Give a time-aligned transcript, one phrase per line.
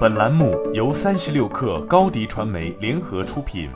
[0.00, 3.70] 本栏目由三十六氪高低传媒联合出品。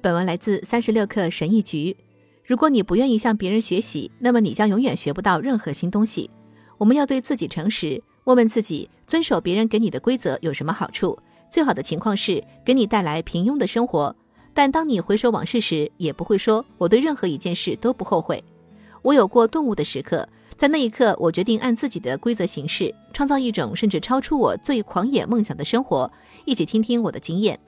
[0.00, 1.96] 本文来自三十六氪神译局。
[2.44, 6.30] 如果你不愿意向别人学习，那么你将永远学不到任何新东西。
[6.78, 11.18] 我们要对自己诚实，问问自己：遵守别人给你的规则有什么好处？
[11.50, 14.14] 最好的情况是给你带来平庸的生活。
[14.54, 18.42] 但当你回首往事时，也不会说我对任何一件事都不后悔。
[19.02, 20.28] 我有过顿悟的时刻，
[20.60, 26.12] 在那一刻，我决定按自己的规则行事，创造一种甚至超出我最狂野梦想的生活。
[26.44, 27.58] 一起听听我的经验：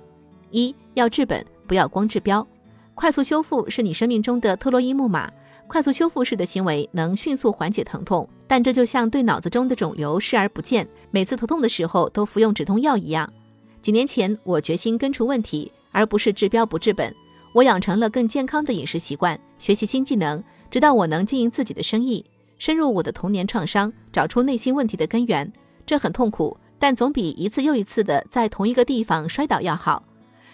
[0.50, 2.46] 一要治本，不要光治标。
[2.94, 5.32] 快速修复是你生命中的特洛伊木马。
[5.66, 13.32] 快速修复式的行为能迅速缓解疼痛，但这就像对脑子中的肿瘤视而不见，每次头痛的时候都服用止痛药一样。
[13.80, 17.10] 几年前，我决心根除问题，而不是治标不治本。
[17.54, 22.22] 我养成了更健康的饮食习惯，学习新技能，直到我能经营自己的生意，
[22.62, 25.52] 深入我的童年创伤，找出内心问题的根源。
[25.84, 30.04] 这很痛苦，但总比一次又一次的在同一个地方摔倒要好。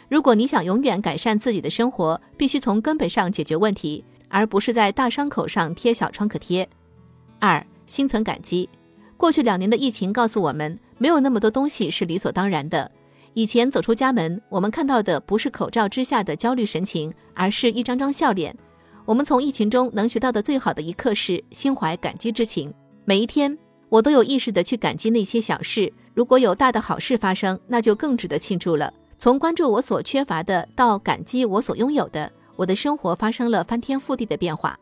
[0.09, 6.67] 如果你想永远改善自己的生活，必须从根本上解决问题，而不是在大伤口上贴小创可贴。
[7.41, 8.71] 二，心存感激。
[9.19, 12.91] 过去两年的疫情告诉我们，没有那么多东西是理所当然的。
[13.35, 18.57] 以前走出家门，我们看到的不是口罩之下的焦虑神情，而是一张张笑脸。
[19.09, 22.71] 我们从疫情中能学到的最好的一课是心怀感激之情。
[23.07, 23.57] 每一天，
[23.89, 25.91] 我都有意识的去感激那些小事。
[26.13, 28.93] 如果有大的好事发生，那就更值得庆祝了。
[29.19, 34.79] 从关注我所缺乏的到感激我所拥有的，我的生活发生了翻天覆地的变化。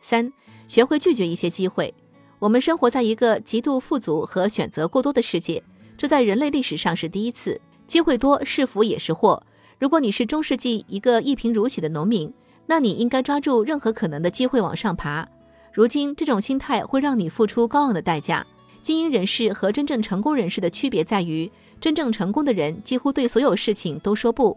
[0.00, 0.32] 三，
[0.66, 1.94] 学会拒绝一些机会。
[2.40, 5.62] 我们生活在一个极度富足和选择过多的世界，
[5.96, 7.60] 这在人类历史上是第一次。
[7.86, 9.40] 机会多是福也是祸。
[9.78, 12.34] 如果你是中世纪一个一贫如洗的农民，
[12.70, 15.28] 那你应该抓住任何可能的机会往上爬。
[15.72, 18.46] 如今，这种心态会让你付出高昂的代价。
[18.80, 21.50] 精英人士和真正成功人士的区别在于。
[21.80, 24.56] 真正成功的人几乎对所有事情都说不。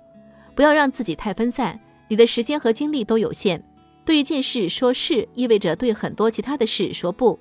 [0.54, 3.64] 不要让自己太分散，你的时间和精力都有限。
[4.06, 7.40] 对一件事说是，意味着对很多其他的事说不。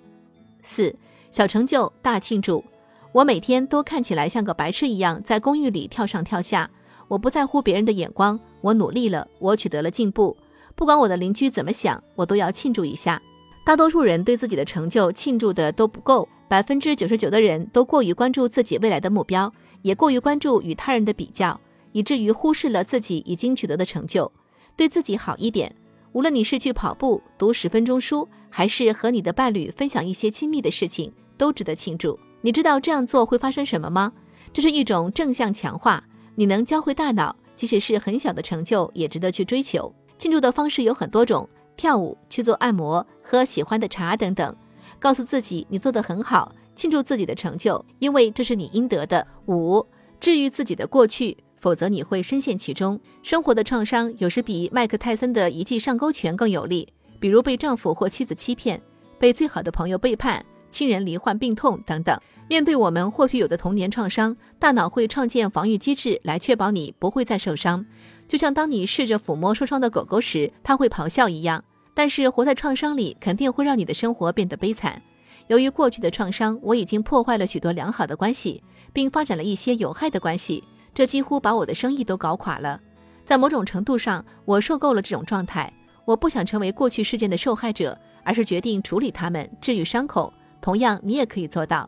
[0.62, 0.94] 四
[1.30, 2.64] 小成就大庆祝。
[3.12, 6.70] 我每天都看起来像个白痴一样在公寓里跳上跳下。
[7.08, 10.34] 我不在乎别人的眼光，我努力了，我取得了进步。
[10.82, 13.22] 不管我的邻居怎么想，我都要庆祝一下。
[13.64, 19.52] 大多数人对自己的成就庆祝的都不够，百分之九十九的人都过于关注自己未来的目标。
[19.82, 21.60] 也过于关注与他人的比较，
[21.92, 24.32] 以至于忽视了自己已经取得的成就。
[24.74, 25.72] 对自己好一点，
[26.10, 32.18] 无论你是去跑步、读十分钟书，还是和你的伴侣分享一些亲密的事情，都值得庆祝。
[32.40, 34.12] 你知道这样做会发生什么吗？
[34.52, 36.02] 这是一种正向强化。
[36.34, 39.94] 你能教会大脑，即使是很小的成就，也值得去追求。
[40.22, 44.54] 庆祝的方式有很多种：跳舞、去做按摩、喝喜欢的茶等等。
[45.00, 46.54] 告诉自己你做得很好。
[46.76, 49.26] 庆祝自己的成就，因为这是你应得的。
[49.48, 49.84] 五，
[50.20, 53.00] 治愈自己的过去，否则你会深陷其中。
[53.24, 56.86] 生活的创伤有时比麦克泰森的一记上勾拳更有力，
[57.18, 58.80] 比如被丈夫或妻子欺骗，
[59.18, 62.16] 被最好的朋友背叛，亲人罹患病痛等等。
[62.48, 67.84] 面对我们或许有的童年创伤，大脑会创建防御机制来确保你不会再受伤，
[68.32, 71.62] 就像当你试着抚摸受伤的狗狗时，它会咆哮一样。
[71.92, 75.02] 但是活在创伤里，肯定会让你的生活变得悲惨。
[75.48, 82.80] 由于过去的创伤，我已经破坏了许多良好的关系，并发展了一些有害的关系，这几乎把我的生意都搞垮了。
[83.26, 85.70] 在某种程度上，我受够了这种状态。
[86.06, 90.32] 我不想成为过去事件的受害者，而是决定处理他们，治愈伤口。
[90.62, 91.86] 同样，你也可以做到。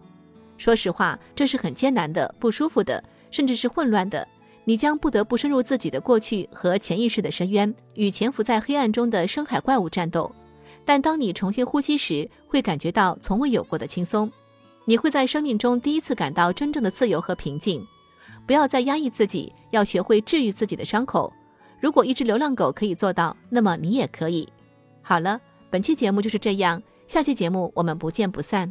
[0.59, 4.29] 说实话，这是很艰难的、不舒服的，甚至是混乱的。
[4.65, 10.35] 你将不得不深入自己的过去和潜意识的深渊，与潜伏在黑暗中的深海怪物战斗。
[10.85, 14.31] 但当你重新呼吸时，会感觉到从未有过的轻松。
[14.85, 17.87] 你会在生命中第一次感到真正的自由和平静。
[18.47, 21.33] 不要再压抑自己，要学会治愈自己的伤口。
[21.81, 24.47] 如果一只流浪狗可以做到，那么你也可以。
[25.01, 28.71] 好了，本期节目就是这样，下期节目我们不见不散。